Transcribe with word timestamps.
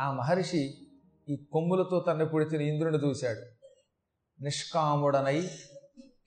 ఆ 0.00 0.12
మహర్షి 0.12 0.74
ఈ 1.28 1.36
కొమ్ములతో 1.52 2.04
తన్ను 2.08 2.24
పొడిచిన 2.24 2.60
ఇంద్రుని 2.60 3.08
చూశాడు. 3.08 3.40
నిష్కాముడనై 4.42 5.48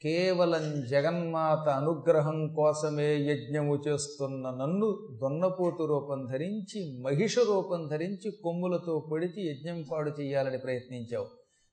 కేవలం 0.02 0.86
జగన్మాత 0.88 1.70
అనుగ్రహం 1.70 2.54
కోసమే 2.54 3.16
యజ్ఞము 3.16 3.82
చేస్తున్న 3.88 4.50
నన్ను 4.50 5.18
దొన్నపోతు 5.22 5.84
రూపం 5.84 6.28
ధరించి 6.32 7.02
మహిష 7.02 7.40
రూపం 7.40 7.88
ధరించి 7.88 8.32
కొమ్ములతో 8.44 9.08
పొడిచి 9.12 9.52
యజ్ఞం 9.52 9.84
పాడు 9.92 10.12
చేయాలని 10.22 10.58
ప్రయత్నించావు. 10.58 11.28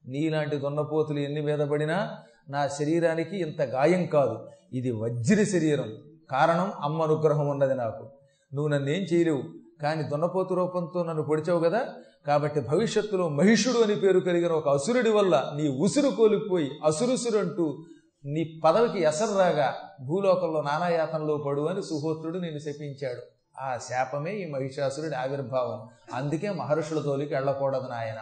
నీలాంటి 0.06 0.56
దొన్నపోతులు 0.56 1.18
ఎన్ని 1.18 1.40
మీద 1.40 1.58
పడినా 1.58 2.18
నా 2.48 2.68
శరీరానికి 2.68 3.38
ఇంత 3.38 3.62
గాయం 3.62 4.06
కాదు. 4.06 4.48
ఇది 4.72 4.90
వజ్ర 4.90 5.42
శరీరం. 5.42 5.92
కారణం 6.30 6.72
అమ్మ 6.80 7.02
అనుగ్రహం 7.02 7.48
ఉన్నది 7.48 7.74
నాకు. 7.74 8.10
నువ్వు 8.54 8.68
నన్నేం 8.68 9.02
చేయలేవు. 9.02 9.59
కానీ 9.82 10.02
దున్నపోతు 10.02 10.54
రూపంతో 10.54 11.02
నన్ను 11.02 11.22
పొడిచావు 11.22 11.60
కదా? 11.60 11.88
కాబట్టి 12.26 12.60
భవిష్యత్తులో 12.60 13.28
మహిషుడు 13.28 13.78
అని 13.78 13.94
పేరు 13.94 14.20
కలిగిన 14.20 14.52
ఒక 14.52 14.68
అసురుడి 14.68 15.10
వల్ల 15.10 15.52
నీ 15.56 15.68
ఉసురు 15.68 16.08
కోల్పోయి 16.08 16.70
అసురుసురు 16.84 17.38
అంటూ 17.38 17.84
నీ 18.24 18.60
పదవికి 18.64 19.02
ఎసరు 19.02 19.38
రాగా 19.38 19.74
భూలోకంలో 20.04 20.62
నానాయాతనలో 20.62 21.36
పడు 21.36 21.60
అని 21.60 21.82
సుహోత్రుడు 21.82 22.38
నేను 22.38 22.58
శపించాడు. 22.58 23.22
ఆ 23.60 23.78
శాపమే 23.78 24.36
ఈ 24.36 24.50
మహిషాసురుడి 24.50 25.14
ఆవిర్భావం. 25.14 25.88
అందుకే 26.14 26.50
మహర్షుల 26.50 27.02
తోలికి 27.02 27.34
వెళ్ళకూడదు 27.34 27.88
నాయన 27.88 28.18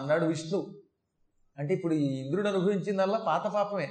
అన్నాడు 0.00 0.24
విష్ణు. 0.24 0.66
అంటే 1.58 1.74
ఇప్పుడు 1.74 1.94
ఈ 1.94 2.26
ఇంద్రుడు 2.26 2.48
అనుభవించిందల్లా 2.48 3.18
పాత 3.18 3.46
పాపమే. 3.46 3.88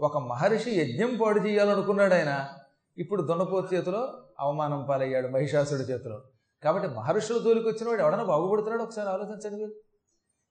ఒక 0.00 0.18
మహర్షి 0.18 0.70
యజ్ఞం 0.70 1.18
పాడు 1.22 1.40
చేయాలనుకున్నాడు 1.40 2.14
ఆయన. 2.14 2.48
ఇప్పుడు 2.98 3.22
దున్నపోతు 3.22 3.74
చేతిలో 3.74 4.08
అవమానం 4.40 4.86
పాలయ్యాడు 4.88 5.28
మహిషాసుడి 5.28 5.82
చేతిలో. 5.82 6.22
కాబట్టి 6.64 6.88
మహర్షుల 6.88 7.38
జోలికి 7.44 7.68
వచ్చిన 7.68 7.88
వాడు 7.88 8.02
ఎవడన్నా 8.02 8.24
బాగుపడుతున్నాడు 8.24 8.82
ఒకసారి 8.82 9.08
ఆలోచించండి 9.08 9.56
మీరు. 9.56 9.72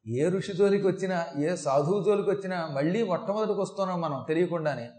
ఏ 0.07 0.29
ఋషి 0.29 0.53
జోలికి 0.53 0.87
వచ్చినా 0.87 1.25
ఏ 1.39 1.55
సాధువు 1.55 2.03
జోలికి 2.03 2.29
వచ్చినా 2.29 2.67
మళ్ళీ 2.67 3.03
మొట్టమొదటికి 3.03 3.61
వస్తున్నాం 3.61 4.01
మనం 4.01 4.25
తెలియకుండానే. 4.27 4.89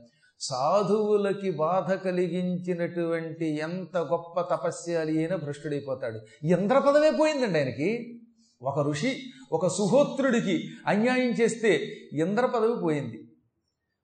సాధువులకి 0.40 1.50
బాధ 1.50 1.92
కలిగించినటువంటి 1.92 3.56
ఎంత 3.58 3.98
గొప్ప 3.98 4.40
తపస్యాలి 4.40 5.18
అయినా 5.18 5.36
భ్రష్టుడైపోతాడు. 5.36 6.46
ఇంద్ర 6.46 6.78
పదవే 6.78 7.10
పోయిందండి 7.10 7.58
ఆయనకి. 7.58 8.20
ఒక 8.62 8.78
ఋషి 8.78 9.22
ఒక 9.52 9.66
సుహోత్రుడికి 9.66 10.64
అన్యాయం 10.86 11.30
చేస్తే 11.30 11.74
ఇంద్ర 12.12 12.46
పదవి 12.46 12.82
పోయింది. 12.82 13.25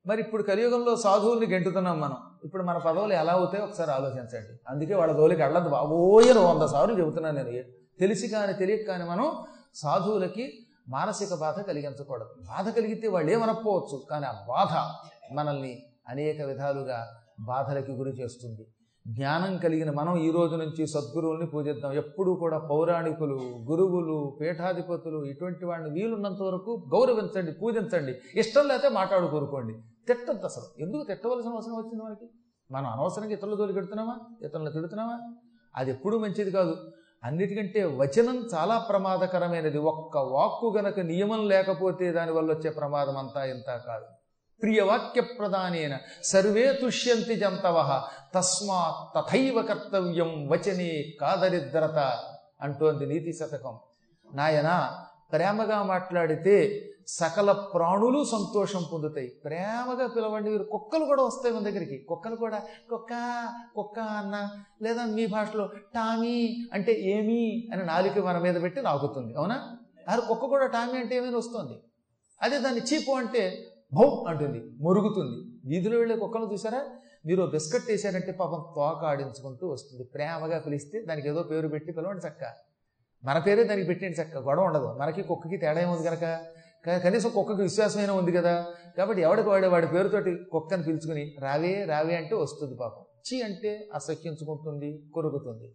మరి 0.06 0.20
ఇప్పుడు 0.20 0.42
కలియుగంలో 0.42 0.96
సాధువుల్ని 0.96 1.46
గెంటుతున్నాం 1.46 2.00
మనం. 2.00 2.16
ఇప్పుడు 2.44 2.62
మన 2.62 2.78
పదవులు 2.78 3.12
ఎలా 3.12 3.32
అవుతాయో 3.32 3.64
ఒకసారి 3.64 3.90
ఆలోచించండి. 3.90 4.58
అందుకే 4.68 4.94
వాళ్ళ 4.94 5.12
దోలికి 5.12 5.42
వెళ్ళదు 5.42 5.68
బాబోయని 5.68 6.38
వంద 6.38 6.62
సార్లు 6.62 7.00
చెబుతున్నాను 7.00 7.42
నేను. 7.42 7.64
తెలిసి 8.00 8.28
కానీ 8.28 8.52
తెలియక 8.52 8.86
కానీ 8.86 9.04
మనం 9.04 9.32
సాధువులకి 9.74 10.52
మానసిక 10.88 11.34
బాధ 11.34 11.60
కలిగించకూడదు. 11.60 12.28
బాధ 12.48 12.68
కలిగితే 12.68 13.08
వాళ్ళు 13.08 13.32
ఏమనకపోవచ్చు 13.32 14.02
కానీ 14.10 14.26
ఆ 14.26 14.32
బాధ 14.48 14.72
మనల్ని 15.34 15.82
అనేక 16.08 16.40
విధాలుగా 16.42 17.06
బాధలకి 17.40 17.92
గురి 17.92 18.10
చేస్తుంది. 18.10 18.66
జ్ఞానం 19.06 19.56
కలిగిన 19.56 19.90
మనం 19.90 20.16
ఈ 20.16 20.30
రోజు 20.30 20.56
నుంచి 20.56 20.86
సద్గురువుల్ని 20.86 21.46
పూజిద్దాం. 21.46 21.92
ఎప్పుడూ 21.92 22.34
కూడా 22.34 22.58
పౌరాణికులు 22.58 23.40
గురువులు 23.70 24.38
పీఠాధిపతులు 24.40 25.24
ఇటువంటి 25.24 25.64
వాడిని 25.64 25.90
వీలున్నంత 25.90 26.42
వరకు 26.42 26.86
గౌరవించండి 26.94 27.52
పూజించండి. 27.52 28.12
ఇష్టం 28.36 28.68
లేకపోతే 28.68 28.88
మాట్లాడుకోరుకోండి. 28.94 29.74
తిట్టద్దు 30.08 30.46
అసలు. 30.46 30.82
ఎందుకు 30.82 31.02
తిట్టవలసిన 31.02 31.50
అవసరం 31.50 31.72
వచ్చింది 31.72 32.04
మనకి? 32.04 32.28
మనం 32.70 32.86
అనవసరంగా 32.86 33.32
ఇతరుల 33.32 33.54
జోలికి 33.54 33.74
పెడుతున్నామా 33.74 34.18
ఇతరులను 34.42 34.70
తిడుతున్నామా? 34.70 35.34
అది 35.76 35.90
ఎప్పుడూ 35.90 36.18
మంచిది 36.18 36.50
కాదు. 36.50 36.92
అన్నిటికంటే 37.24 37.84
వచనం 37.84 38.48
చాలా 38.54 38.78
ప్రమాదకరమైనది. 38.78 39.78
ఒక్క 39.78 40.16
వాక్కు 40.16 40.74
గనక 40.78 41.00
నియమం 41.00 41.48
లేకపోతే 41.48 42.12
దానివల్ల 42.12 42.52
వచ్చే 42.52 42.70
ప్రమాదం 42.70 43.16
అంతా 43.16 43.44
ఇంత 43.44 43.82
కాదు. 43.86 44.04
ప్రియవాక్య 44.62 45.20
ప్రధానేన 45.20 45.98
సర్వే 46.22 46.78
తుష్యంతి 46.82 47.36
జంతవ 47.36 48.02
తస్మాత్ 48.34 49.14
తథైవ 49.16 49.62
కర్తవ్యం 49.62 50.48
వచనే 50.48 51.04
కాదరిద్రత 51.20 52.24
అంటోంది 52.62 53.06
నీతి 53.06 53.32
శతకం. 53.32 53.78
నాయనా 54.34 55.06
ప్రేమగా 55.32 55.82
మాట్లాడితే 55.82 56.88
సకల 57.06 57.52
ప్రాణులు 57.52 58.24
సంతోషం 58.24 58.84
పొందుతాయి. 58.92 59.28
ప్రేమగా 59.44 60.06
పిలవండి. 60.06 60.50
మీరు 60.50 60.62
కుక్కలు 60.62 61.04
కూడా 61.04 61.22
వస్తాయి 61.22 61.54
మన 61.54 61.62
దగ్గరికి. 61.62 62.06
కుక్కలు 62.08 62.36
కూడా 62.36 62.62
కుక్క 62.90 63.10
కుక్క 63.76 63.98
అన్న 63.98 64.50
లేదా 64.82 65.04
మీ 65.04 65.26
భాషలో 65.26 65.70
టామీ 65.94 66.66
అంటే 66.72 66.92
ఏమీ 66.92 67.68
అని 67.72 67.86
నాలుక 67.86 68.18
మన 68.18 68.38
మీద 68.38 68.62
పెట్టి 68.62 68.82
నాకుతుంది. 68.82 69.34
అవునా? 69.38 69.76
అరే 70.08 70.22
కుక్క 70.28 70.46
కూడా 70.46 70.66
టామీ 70.66 70.98
అంటే 70.98 71.16
ఏమైనా 71.16 71.38
వస్తుంది. 71.38 71.78
అదే 72.42 72.58
దాన్ని 72.58 72.80
చీపు 72.80 73.10
అంటే 73.10 73.66
భౌ 73.94 74.24
అంటుంది. 74.28 74.64
మురుగుతుంది. 74.80 75.58
వీధిలో 75.64 75.98
వెళ్ళే 75.98 76.16
కుక్కలు 76.16 76.52
చూసారా? 76.52 76.84
మీరు 77.26 77.42
బిస్కెట్ 77.42 77.84
వేసారంటే 77.88 78.32
పాపం 78.32 78.64
తోక 78.76 79.04
ఆడించుకుంటూ 79.04 79.68
వస్తుంది. 79.68 80.04
ప్రేమగా 80.04 80.58
పిలిస్తే 80.58 81.02
దానికి 81.02 81.28
ఏదో 81.28 81.42
పేరు 81.42 81.68
పెట్టి 81.68 81.92
పిలవండి 81.92 82.26
చక్క. 82.26 82.71
మన 83.24 83.38
పేరే 83.38 83.64
దానికి 83.64 83.86
పెట్టండి 83.86 84.22
చక్క 84.22 84.36
గొడవ 84.36 84.62
ఉండదు. 84.62 84.98
మనకి 85.00 85.22
కుక్కకి 85.22 85.56
తేడా 85.56 85.80
ఏముంది 85.80 86.04
కనుక 86.04 86.40
కనీసం 86.86 87.30
కుక్కకి 87.30 87.62
విశ్వాసమైన 87.62 88.10
ఉంది 88.10 88.32
కదా? 88.32 88.66
కాబట్టి 88.98 89.22
ఎవడికి 89.22 89.48
వాడే 89.48 89.68
వాడి 89.68 89.86
పేరుతోటి 89.86 90.36
కుక్కని 90.52 90.82
పిలుచుకుని 90.82 91.36
రావే 91.40 91.84
రావే 91.84 92.16
అంటే 92.16 92.34
వస్తుంది 92.34 92.76
పాపం. 92.76 93.04
చి 93.26 93.42
అంటే 93.42 93.88
అసహ్యించుకుంటుంది 93.94 95.10
కొరుకుతుంది. 95.14 95.74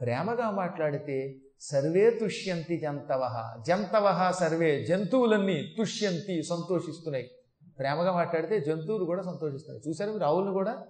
ప్రేమగా 0.00 0.50
మాట్లాడితే 0.50 1.36
సర్వే 1.60 2.10
తుష్యంతి 2.10 2.80
జంతవహ 2.80 3.62
జంతవహ 3.66 4.30
సర్వే 4.30 4.84
జంతువులన్నీ 4.84 5.74
తుష్యంతి 5.78 6.42
సంతోషిస్తున్నాయి. 6.42 7.30
ప్రేమగా 7.78 8.12
మాట్లాడితే 8.12 8.60
జంతువులు 8.60 9.04
కూడా 9.04 9.22
సంతోషిస్తున్నాయి. 9.22 9.82
చూసారు 9.88 10.18
రావులు 10.18 10.50
కూడా? 10.50 10.86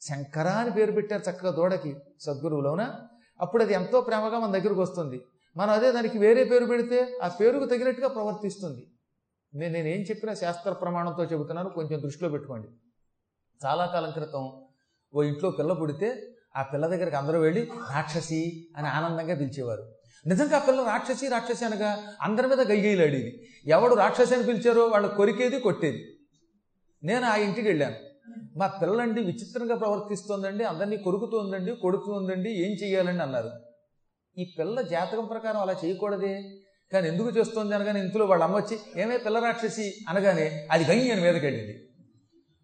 శంకరా 0.00 0.50
అని 0.50 0.70
పేరు 0.70 0.92
పెట్టారు 0.92 1.30
చక్కగా 1.30 1.50
దూడకి. 1.50 1.96
సద్గురువులోనా 2.20 2.94
అప్పుడు 3.40 3.62
అది 3.62 3.74
ఎంతో 3.74 4.00
ప్రేమగా 4.00 4.38
మన 4.38 4.58
దగ్గరకు 4.58 4.80
వస్తుంది. 4.80 5.20
మనం 5.56 5.70
అదే 5.70 5.92
దానికి 5.92 6.18
వేరే 6.18 6.44
పేరు 6.44 6.64
పెడితే 6.64 7.18
ఆ 7.22 7.28
పేరుకు 7.28 7.64
తగినట్టుగా 7.64 8.08
ప్రవర్తిస్తుంది. 8.08 8.86
నేను 9.54 9.72
నేనేం 9.72 10.00
చెప్పినా 10.00 10.34
శాస్త్ర 10.34 10.72
ప్రమాణంతో 10.72 11.24
చెబుతున్నాను 11.24 11.68
కొంచెం 11.68 12.02
దృష్టిలో 12.02 12.28
పెట్టుకోండి. 12.30 12.68
చాలా 13.66 13.86
కాలం 13.86 14.10
క్రితం 14.10 14.62
ఓ 15.14 15.22
ఇంట్లో 15.22 15.50
పిల్ల 15.50 15.72
పుడితే 15.72 16.28
ఆ 16.56 16.62
పిల్ల 16.62 16.86
దగ్గరికి 16.86 17.16
అందరూ 17.16 17.40
వెళ్ళి 17.40 17.70
రాక్షసి 17.94 18.68
అని 18.76 18.88
ఆనందంగా 18.88 19.34
పిలిచేవారు. 19.34 19.92
నిజంగా 20.26 20.56
ఆ 20.56 20.64
పిల్ల 20.64 20.80
రాక్షసి 20.80 21.28
రాక్షసి 21.28 21.64
అనగా 21.64 22.14
అందరి 22.22 22.48
మీద 22.48 22.60
గయ్యేలాడేది 22.60 23.48
ఎవడు 23.66 23.94
రాక్షసి 23.94 24.34
అని 24.34 24.44
పిలిచారో 24.44 24.86
వాళ్ళు 24.86 25.08
కొరికేది 25.08 25.60
కొట్టేది. 25.60 26.18
నేను 27.02 27.26
ఆ 27.26 27.36
ఇంటికి 27.36 27.68
వెళ్ళాను. 27.68 28.09
మా 28.56 28.66
పిల్లలండి 28.66 29.22
విచిత్రంగా 29.22 29.76
ప్రవర్తిస్తోందండి 29.76 30.64
అందరినీ 30.64 30.96
కొరుకుతోందండి 30.96 31.76
కొడుతుందండి 31.76 32.50
ఏం 32.50 32.70
చెయ్యాలండి 32.70 33.22
అన్నారు. 33.22 33.50
ఈ 34.38 34.54
పిల్ల 34.58 34.80
జాతకం 34.80 35.24
ప్రకారం 35.24 35.60
అలా 35.60 35.74
చేయకూడదే? 35.84 36.42
కానీ 36.92 37.08
ఎందుకు 37.08 37.28
చేస్తోంది 37.28 37.74
అనగానే 37.74 38.00
ఇంతలో 38.00 38.26
వాళ్ళ 38.26 38.44
అమ్మ 38.44 38.56
వచ్చి 38.56 39.02
ఏమే 39.02 39.16
పిల్ల 39.16 39.38
రాక్షసి? 39.38 39.94
అనగానే 40.08 40.68
అది 40.70 40.84
గంగి 40.84 41.10
అని 41.10 41.20
మీదకి 41.20 41.84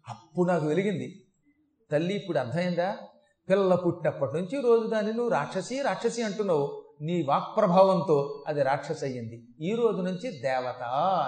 అప్పుడు 0.09 0.47
నాకు 0.47 0.65
వెలిగింది. 0.65 1.23
తల్లి 1.91 2.13
ఇప్పుడు 2.13 2.37
అర్థమైందా? 2.37 2.97
పిల్ల 3.49 3.75
పుట్టినప్పటి 3.75 4.31
నుంచి 4.33 4.61
రోజు 4.61 4.87
దాన్ని 4.87 5.13
నువ్వు 5.13 5.31
రాక్షసి 5.31 5.81
రాక్షసి 5.81 6.21
అంటున్నావు. 6.21 6.83
నీ 7.01 7.21
వాక్ప్రభావంతో 7.21 8.43
అది 8.47 8.63
రాక్షసి 8.63 9.05
అయ్యింది. 9.05 9.43
ఈ 9.61 9.75
రోజు 9.75 9.97
నుంచి 9.97 10.41
దేవత 10.41 10.81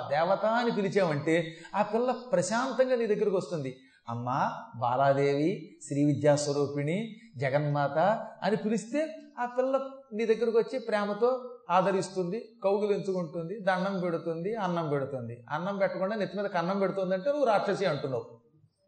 దేవత 0.09 0.45
అని 0.45 0.71
పిలిచావంటే 0.71 1.55
ఆ 1.75 1.81
పిల్ల 1.81 2.11
ప్రశాంతంగా 2.11 2.95
నీ 2.95 3.05
దగ్గరకు 3.05 3.37
వస్తుంది. 3.37 3.77
అమ్మ 4.09 4.51
బాలాదేవి 4.75 5.79
శ్రీ 5.87 6.03
విద్యాస్వరూపిణి 6.05 7.15
జగన్మాత 7.37 8.27
అని 8.43 8.55
పిలిస్తే 8.55 9.15
ఆ 9.39 9.45
పిల్ల 9.45 9.79
నీ 10.13 10.25
దగ్గరకు 10.25 10.57
వచ్చి 10.57 10.79
ప్రేమతో 10.79 11.51
ఆదరిస్తుంది 11.69 12.45
కౌగులించుకుంటుంది 12.63 13.59
దండం 13.59 13.99
పెడుతుంది 13.99 14.55
అన్నం 14.55 14.89
పెడుతుంది. 14.89 15.45
అన్నం 15.49 15.77
పెట్టకుండా 15.77 16.15
నెత్తి 16.15 16.37
మీద 16.37 16.45
కన్నం 16.45 16.79
పెడుతుంది 16.79 17.13
అంటే 17.15 17.29
నువ్వు 17.29 17.45
రాక్షసి 17.45 17.85
అంటున్నావు. 17.85 18.25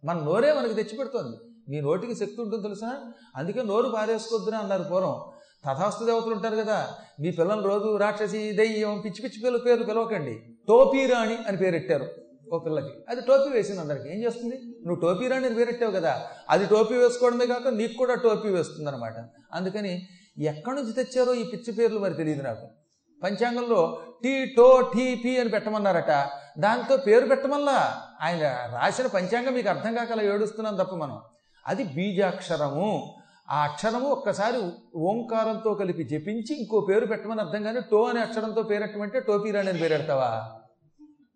మన 0.06 0.18
నోరే 0.18 0.54
మనకి 0.54 0.74
తెచ్చి 0.74 0.98
పెడుతుంది. 0.98 1.38
మీ 1.70 1.82
నోటికి 1.82 2.16
శక్తి 2.16 2.42
ఉంటుంది 2.42 2.64
తెలుసా? 2.64 3.00
అందుకే 3.36 3.64
నోరు 3.64 3.90
పారేసుకోవద్దురా 3.90 4.58
అన్నారు 4.58 4.84
పూర్వం. 4.84 5.22
తథాస్తు 5.66 6.06
దేవతలు 6.06 6.34
ఉంటారు 6.34 6.56
కదా 6.56 6.88
మీ 7.20 7.32
పిల్లలు 7.32 7.62
రోజు 7.62 7.98
రాక్షసి 7.98 8.52
దెయ్యం 8.52 9.02
పిచ్చి 9.06 9.22
పిచ్చి 9.24 9.42
పిల్లల 9.44 9.62
పేర్లు 9.66 9.86
పిలవకండి. 9.86 10.40
టోపీరాణి 10.68 11.38
అని 11.48 11.58
పేరెట్టారు. 11.58 12.06
ఓ 12.52 12.60
పిల్లకి. 12.60 12.94
అది 13.10 13.22
టోపీ 13.22 13.50
వేసింది 13.50 13.82
అందరికి. 13.82 14.18
ఏం 14.18 14.24
చేస్తుంది? 14.24 14.56
నువ్వు 14.88 15.02
టోపీ 15.02 15.28
రాని 15.28 15.46
అని 15.46 15.56
పేరెట్టావు 15.56 15.92
కదా. 15.92 16.28
అది 16.50 16.66
టోపీ 16.66 16.96
వేసుకోవడమే 16.96 17.46
కాక 17.46 17.68
నీకు 17.68 17.98
కూడా 17.98 18.16
టోపీ 18.16 18.50
వేస్తుంది 18.50 18.90
అనమాట 18.90 19.14
అందుకని 19.54 20.08
ఎక్కడి 20.38 20.76
నుంచి 20.76 20.94
తెచ్చారో 20.94 21.34
ఈ 21.34 21.44
పిచ్చి 21.44 21.74
పేర్లు 21.74 22.00
మరి 22.00 22.14
తెలియదు 22.14 22.42
నాకు. 22.42 22.68
పంచాంగంలో 23.24 24.02
టీ 24.24 24.46
టో 24.46 24.82
టీ 24.82 25.16
పీ 25.16 25.38
అని 25.38 25.50
పెట్టమన్నారట. 25.50 26.30
దాంతో 26.60 26.98
పేరు 26.98 27.28
పెట్టమల్లా? 27.28 28.02
ఆయన 28.22 28.70
రాసిన 28.74 29.08
పంచాంగం 29.08 29.54
మీకు 29.54 29.70
అర్థం 29.70 29.94
కాకలా 29.96 30.24
ఏడుస్తున్నాం 30.24 30.76
తప్ప 30.76 30.96
మనం. 30.96 31.22
అది 31.68 31.84
బీజాక్షరము. 31.84 33.16
ఆ 33.50 33.64
అక్షరము 33.64 34.10
ఒక్కసారి 34.10 34.72
ఓంకారంతో 34.96 35.74
కలిపి 35.74 36.04
జపించి 36.04 36.60
ఇంకో 36.60 36.86
పేరు 36.90 37.06
పెట్టమని 37.06 37.42
అర్థం 37.42 37.64
కానీ 37.64 37.80
టో 37.92 38.04
అనే 38.04 38.22
అక్షరంతో 38.22 38.64
పేరెట్టమంటే 38.64 39.20
టోపీరాణి 39.20 39.70
అని 39.70 39.80
పేరు 39.80 39.98
పెడతావా 39.98 40.52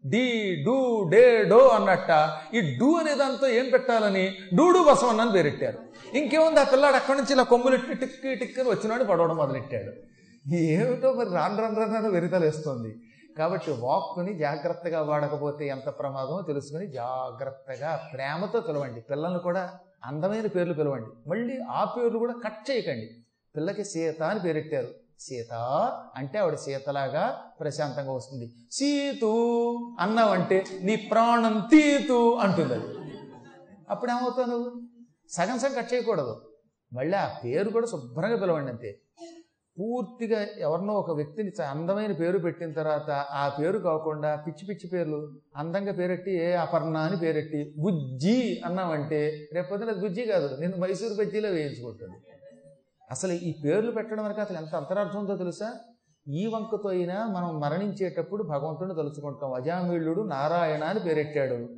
డి 0.10 0.56
డూ 0.66 1.10
డే 1.10 1.44
డో 1.44 1.68
అన్నట్ట. 1.68 2.31
ఈ 2.56 2.78
డూ 2.78 2.94
అనే 2.94 3.16
దాంతో 3.16 3.48
ఏం 3.48 3.69
పెట్టాలని? 3.69 4.38
డూడు 4.56 4.80
బసవన్ 4.80 5.19
అని 5.19 5.31
పేరెట్టారు. 5.31 5.80
ఇంకేముంది? 6.18 6.60
ఆ 6.60 6.63
పిల్లాడు 6.63 6.96
అక్కడి 6.96 7.18
నుంచి 7.18 7.34
ఇలా 7.34 7.44
కొమ్ములు 7.44 7.75
ఇట్టి 7.75 7.94
టిక్కి 7.94 8.36
టిక్కని 8.36 8.69
వచ్చినాడు 8.69 9.04
పడవడం 9.04 9.38
మొదలెట్టాడు. 9.38 9.92
ఏమిటో 10.56 11.13
మరి 11.13 11.30
రాను 11.30 11.62
రాను 11.62 11.80
రాను 11.80 12.10
వెరితలేస్తుంది 12.10 12.96
కాబట్టి 13.38 13.72
వాక్కుని 13.72 14.34
జాగ్రత్తగా 14.34 15.02
వాడకపోతే 15.02 15.68
ఎంత 15.68 15.90
ప్రమాదమో 15.90 16.42
తెలుసుకుని 16.42 16.88
జాగ్రత్తగా 16.88 18.10
ప్రేమతో 18.13 18.60
పిలవండి. 18.60 19.02
పిల్లల్ని 19.02 19.40
కూడా 19.40 19.74
అందమైన 20.06 20.48
పేర్లు 20.48 20.74
పిలవండి. 20.74 21.30
మళ్ళీ 21.30 21.60
ఆ 21.72 21.96
పేర్లు 21.98 22.19
కూడా 22.19 22.34
కట్ 22.44 22.72
చేయకండి. 22.72 23.10
పిల్లకి 23.56 23.84
సీత 23.84 24.24
అని 24.24 24.40
పేరెట్టారు. 24.40 24.88
సీత 25.20 25.54
అంటే 26.16 26.40
ఆవిడ 26.40 26.56
సీతలాగా 26.56 27.44
ప్రశాంతంగా 27.60 28.12
వస్తుంది. 28.14 28.52
సీతు 28.72 29.36
అన్నావంటే 30.00 30.64
నీ 30.82 30.96
ప్రాణం 30.96 31.60
తీతు 31.60 32.36
అంటుంది 32.36 32.74
అది. 32.74 32.86
అప్పుడు 33.90 34.12
ఏమవుతావు 34.12 34.48
నువ్వు? 34.48 34.82
సగం 35.30 35.60
సగం 35.60 35.74
కట్ 35.78 35.94
చేయకూడదు. 35.94 36.42
మళ్ళీ 36.94 37.18
ఆ 37.18 37.38
పేరు 37.46 37.70
కూడా 37.70 37.88
శుభ్రంగా 37.88 38.36
పిలవండి 38.36 38.72
అంతే. 38.72 39.00
పూర్తిగా 39.80 40.48
ఎవరినో 40.58 40.94
ఒక 40.94 41.12
వ్యక్తిని 41.12 41.64
అందమైన 41.64 42.12
పేరు 42.12 42.38
పెట్టిన 42.38 42.74
తర్వాత 42.74 43.10
ఆ 43.12 43.50
పేరు 43.50 43.78
కాకుండా 43.80 44.36
పిచ్చి 44.36 44.66
పిచ్చి 44.66 44.90
పేర్లు. 44.90 45.34
అందంగా 45.56 45.92
పేరెట్టి 45.92 46.38
ఏ 46.38 46.52
అపర్ణ 46.52 46.98
అని 46.98 47.18
పేరెట్టి 47.18 47.74
బుజ్జి 47.78 48.62
అన్నామంటే 48.66 49.48
రేపొద్దున 49.54 49.90
అది 49.90 50.00
బుజ్జి 50.00 50.22
కాదు. 50.22 50.62
నేను 50.62 50.78
మైసూరు 50.78 51.14
బజ్జీలో 51.14 51.50
వేయించుకుంటాను 51.50 52.35
అసలు 53.12 53.31
ఈ 53.31 53.56
పేర్లు 53.66 53.92
పెట్టడం 53.92 54.25
వరకు 54.25 54.42
అసలు 54.42 54.57
ఎంత 54.57 54.75
అంతరార్థం 54.75 55.19
ఉందో 55.19 55.38
తెలుసా? 55.38 55.74
ఈ 56.28 56.46
వంకతో 56.46 56.90
అయినా 56.90 57.28
మనం 57.28 57.60
మరణించేటప్పుడు 57.60 58.44
భగవంతుడిని 58.44 58.96
తలుచుకుంటాం. 58.96 59.54
అజామీళ్ళుడు 59.54 60.22
నారాయణ 60.22 60.84
అని 60.84 61.00
పేరెట్టాడు. 61.00 61.69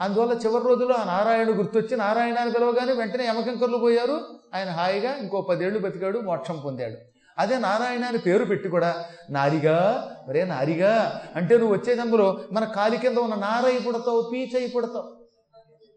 అందువల్ల 0.00 0.32
చివరి 0.32 0.68
రోజుల్లో 0.68 0.94
ఆ 0.94 1.04
నారాయణుడు 1.04 1.56
గుర్తొచ్చి 1.56 1.96
నారాయణ 1.96 2.38
అని 2.38 2.52
పిలవగానే 2.52 2.92
వెంటనే 2.92 3.26
యమకంకర్లు 3.26 3.78
పోయారు. 3.78 4.20
ఆయన 4.54 4.68
హాయిగా 4.68 5.14
ఇంకో 5.14 5.40
పదేళ్ళు 5.40 5.78
బతికాడు 5.78 6.18
మోక్షం 6.18 6.60
పొందాడు. 6.64 6.96
అదే 7.38 7.58
నారాయణ 7.58 8.04
అని 8.04 8.18
పేరు 8.18 8.44
పెట్టి 8.44 8.68
కూడా 8.68 9.04
నారిగా 9.30 10.10
మరే 10.28 10.44
నారిగా 10.44 11.22
అంటే 11.36 11.58
నువ్వు 11.58 11.74
వచ్చే 11.74 11.96
జన్మలో 11.96 12.40
మన 12.52 12.64
కాలి 12.64 12.96
కింద 12.96 13.16
ఉన్న 13.16 13.34
నారయ్య 13.34 13.78
పుడతావు 13.78 14.30
పీచయ్య 14.32 14.66
పుడతావు. 14.66 15.26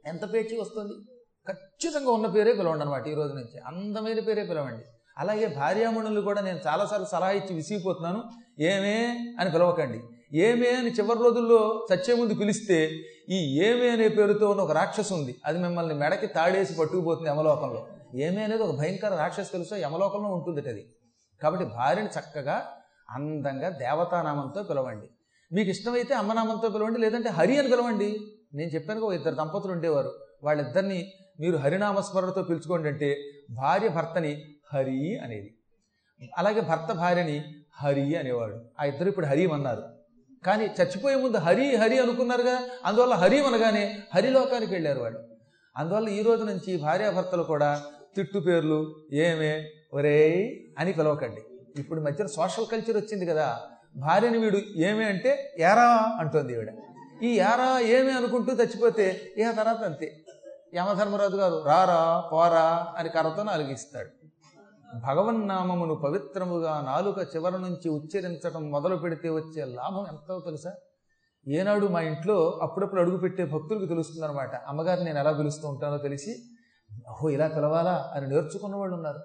ఎంత 0.06 0.34
పేచి 0.34 0.62
వస్తుంది? 0.62 0.94
ఖచ్చితంగా 1.48 2.12
ఉన్న 2.12 2.28
పేరే 2.28 2.54
పిలవండి 2.54 2.84
అనమాట 2.84 3.08
ఈ 3.08 3.14
రోజు 3.14 3.34
నుంచి. 3.34 3.60
అందమైన 3.68 4.20
పేరే 4.20 4.44
పిలవండి. 4.44 4.84
అలాగే 5.18 5.48
భార్యామణులు 5.48 6.22
కూడా 6.22 6.42
నేను 6.42 6.60
చాలాసార్లు 6.68 7.06
సలహా 7.06 7.32
ఇచ్చి 7.32 7.56
విసిగిపోతున్నాను. 7.56 8.24
ఏమే 8.60 9.36
అని 9.40 9.52
పిలవకండి. 9.52 10.02
ఏమే 10.38 10.76
అని 10.76 10.92
చివరి 10.92 11.20
రోజుల్లో 11.20 11.88
చచ్చే 11.94 12.16
ముందు 12.16 12.34
పిలిస్తే 12.34 12.92
ఈ 13.30 13.64
ఏమే 13.64 13.90
అనే 13.90 14.08
పేరుతో 14.08 14.50
ఉన్న 14.50 14.62
ఒక 14.62 14.72
రాక్షసు 14.72 15.14
ఉంది. 15.14 15.36
అది 15.46 15.60
మిమ్మల్ని 15.60 15.94
మెడకి 15.94 16.28
తాడేసి 16.28 16.76
పట్టుకుపోతుంది 16.76 17.30
యమలోకంలో. 17.30 17.88
ఏమే 18.16 18.44
అనేది 18.44 18.64
ఒక 18.64 18.76
భయంకర 18.76 19.16
రాక్షసు 19.16 19.52
తెలుసో 19.52 19.76
యమలోకంలో 19.76 20.30
ఉంటుంది 20.30 20.70
అది. 20.70 20.86
కాబట్టి 21.42 21.66
భార్యని 21.66 22.08
చక్కగా 22.08 22.68
అందంగా 23.10 23.70
దేవతానామంతో 23.70 24.64
పిలవండి. 24.64 25.08
మీకు 25.54 25.70
ఇష్టమైతే 25.70 26.14
అమ్మనామంతో 26.14 26.70
పిలవండి 26.70 27.00
లేదంటే 27.00 27.30
హరి 27.30 27.58
అని 27.58 27.68
పిలవండి. 27.68 28.20
నేను 28.54 28.70
చెప్పాను 28.70 29.02
ఒక 29.02 29.14
ఇద్దరు 29.14 29.36
దంపతులు 29.36 29.72
ఉండేవారు. 29.72 30.25
వాళ్ళిద్దరిని 30.46 31.12
మీరు 31.40 31.58
హరినామస్మరణతో 31.58 32.44
పిలుచుకోండి 32.44 32.90
అంటే 32.90 33.22
భార్య 33.50 33.88
భర్తని 33.88 34.44
హరి 34.74 35.18
అనేది. 35.18 35.56
అలాగే 36.38 36.62
భర్త 36.62 36.94
భార్యని 36.94 37.44
హరి 37.78 38.16
అనేవాడు. 38.16 38.66
ఆ 38.80 38.86
ఇద్దరు 38.86 39.08
ఇప్పుడు 39.08 39.26
హరి 39.26 39.52
అన్నారు. 39.52 39.84
కానీ 40.46 40.66
చచ్చిపోయే 40.66 41.16
ముందు 41.16 41.38
హరి 41.38 41.76
హరి 41.76 42.00
అనుకున్నారుగా? 42.00 42.60
అందువల్ల 42.86 43.14
హరి 43.14 43.46
అనగానే 43.46 43.98
హరిలోకానికి 44.16 44.74
వెళ్ళారు 44.74 45.00
వాళ్ళు. 45.00 45.20
అందువల్ల 45.78 46.10
ఈ 46.10 46.22
రోజు 46.22 46.44
నుంచి 46.44 46.78
భార్యాభర్తలు 46.78 47.44
కూడా 47.44 47.84
తిట్టు 48.16 48.40
పేర్లు 48.40 48.96
ఏమే 49.14 49.70
ఒరేయ్ 49.94 50.60
అని 50.80 50.94
పిలవకండి. 50.94 51.42
ఇప్పుడు 51.80 52.02
మధ్యన 52.02 52.28
సోషల్ 52.28 52.66
కల్చర్ 52.66 52.98
వచ్చింది 52.98 53.26
కదా. 53.26 53.60
భార్యని 53.96 54.38
వీడు 54.38 54.58
ఏమే 54.78 55.06
అంటే 55.06 55.54
ఏరా 55.60 56.18
అంటోంది 56.20 56.54
ఈవిడ. 56.54 56.74
ఈ 57.24 57.28
ఏరా 57.28 57.80
ఏమే 57.80 58.12
అనుకుంటూ 58.12 58.54
చచ్చిపోతే 58.54 59.22
ఇక 59.38 59.52
తర్వాత 59.52 59.84
అంతే. 59.84 60.25
యమధర్మరాజు 60.76 61.36
గారు 61.36 61.64
రారా 61.64 62.30
పోరా 62.32 62.94
అని 62.98 63.10
కర్రతో 63.10 63.44
నాలుగిస్తాడు. 63.44 64.10
భగవన్నామమును 65.06 65.96
పవిత్రముగా 65.96 66.82
నాలుక 66.82 67.36
చివర 67.36 67.58
నుంచి 67.58 67.90
ఉచ్చరించడం 67.90 68.72
మొదలు 68.72 68.96
పెడితే 68.96 69.30
వచ్చే 69.30 69.66
లాభం 69.66 70.08
ఎంతో 70.08 70.40
తెలుసా? 70.40 70.74
ఏనాడు 71.48 71.88
మా 71.88 72.02
ఇంట్లో 72.02 72.60
అప్పుడప్పుడు 72.62 73.02
అడుగు 73.02 73.18
పెట్టే 73.18 73.46
భక్తులకు 73.46 73.86
తెలుస్తుంది 73.86 74.26
అమ్మగారు 74.26 74.52
అమ్మగారిని 74.68 75.06
నేను 75.06 75.20
ఎలా 75.20 75.32
పిలుస్తూ 75.32 75.68
ఉంటానో 75.68 75.98
తెలిసి 75.98 76.36
ఓహో 77.10 77.30
ఇలా 77.30 77.48
పిలవాలా? 77.48 78.12
అని 78.14 78.30
నేర్చుకున్న 78.30 78.76
వాళ్ళు 78.76 78.96
ఉన్నారు. 78.96 79.20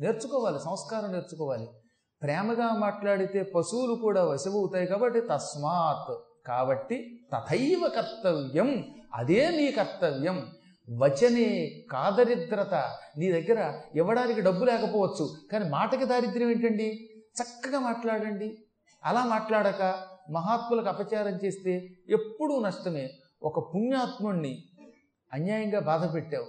నేర్చుకోవాలి 0.00 0.60
సంస్కారం 0.60 1.12
నేర్చుకోవాలి. 1.12 1.68
ప్రేమగా 2.22 2.74
మాట్లాడితే 2.74 3.42
పశువులు 3.42 3.94
కూడా 3.94 4.24
వశమవుతాయి 4.24 4.86
కాబట్టి 4.86 5.20
తస్మాత్. 5.20 6.18
కాబట్టి 6.46 7.26
తథైవ 7.34 7.90
కర్తవ్యం 7.96 8.84
అదే 9.14 9.50
నీ 9.50 9.70
కర్తవ్యం. 9.70 10.46
వచనే 10.90 11.82
కాదరిద్రత. 11.90 12.74
నీ 13.18 13.32
దగ్గర 13.32 13.80
ఇవ్వడానికి 13.94 14.40
డబ్బు 14.40 14.64
లేకపోవచ్చు 14.64 15.30
కానీ 15.52 15.68
మాటకి 15.68 16.04
దారిద్ర్యం 16.04 16.50
ఏంటండి? 16.50 17.10
చక్కగా 17.42 17.78
మాట్లాడండి. 17.78 18.58
అలా 19.04 19.24
మాట్లాడక 19.24 20.04
మహాత్ములకు 20.30 20.88
అపచారం 20.88 21.38
చేస్తే 21.44 21.90
ఎప్పుడూ 22.08 22.60
నష్టమే. 22.60 23.10
ఒక 23.42 23.74
పుణ్యాత్ముణ్ణి 23.74 24.64
అన్యాయంగా 25.32 25.80
బాధ 25.80 26.14
పెట్టావు 26.14 26.46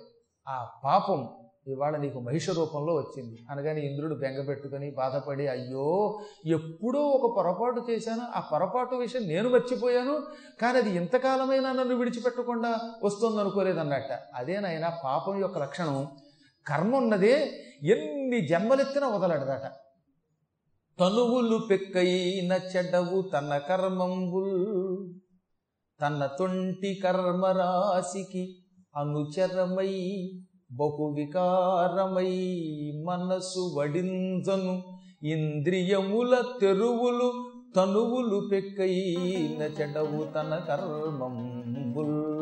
ఆ 0.47 0.69
పాపం 0.83 1.29
ఇవాళ 1.67 1.97
నీకు 1.97 2.19
మహిష 2.19 2.49
రూపంలో 2.49 2.95
వచ్చింది. 2.95 3.37
అనగానే 3.49 3.81
ఇంద్రుడు 3.81 4.15
బెంగ 4.15 4.45
పెట్టుకొని 4.45 4.91
బాధపడి 4.91 5.47
అయ్యో 5.47 6.19
ఎప్పుడో 6.45 6.99
ఒక 6.99 7.37
పొరపాటు 7.37 7.91
చేశాను. 7.91 8.21
ఆ 8.35 8.39
పొరపాటు 8.39 8.95
విషయం 8.95 9.27
నేను 9.27 9.49
మర్చిపోయాను. 9.49 10.23
కానీ 10.61 10.77
అది 10.77 10.89
ఇంతకాలమైనా 10.95 11.71
నన్ను 11.71 11.95
విడిచిపెట్టకుండా 11.95 12.79
వస్తుంది 13.03 13.39
అనుకోలేదన్నట్ట 13.41 14.11
అదేనైనా 14.35 14.89
పాపం 15.03 15.39
యొక్క 15.39 15.57
లక్షణం 15.57 16.07
కర్మ 16.67 16.95
ఉన్నదే 16.95 17.51
ఎన్ని 17.83 18.47
జన్మలెత్తినా 18.47 19.07
వదలడదట. 19.07 19.71
తనువులు 20.99 21.57
పెక్కైన 21.69 22.53
చెడ్డవు 22.53 23.21
తన 23.21 23.57
కర్మంబుల్ 23.57 24.55
తన 26.01 26.29
తొంటి 26.39 27.01
కర్మరాశికి 27.03 28.43
అనుచరమై 28.95 29.93
బహు 30.75 31.05
వికారమై 31.15 32.33
మనసు 33.05 33.63
వడింజను 33.75 34.83
ఇంద్రియముల 35.23 36.33
తెరువులు 36.61 37.29
తనువులు 37.75 38.47
పెక్కైన 38.51 39.61
చెడవు 39.61 40.23
తన 40.23 40.51
కర్మంబుల్. 40.67 42.34